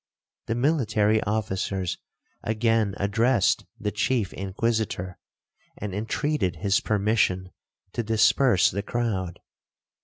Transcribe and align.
The 0.47 0.55
military 0.55 1.21
officers 1.25 1.99
again 2.41 2.95
addressed 2.97 3.65
the 3.79 3.91
chief 3.91 4.33
Inquisitor, 4.33 5.19
and 5.77 5.93
intreated 5.93 6.55
his 6.55 6.79
permission 6.79 7.51
to 7.93 8.01
disperse 8.01 8.71
the 8.71 8.81
crowd. 8.81 9.39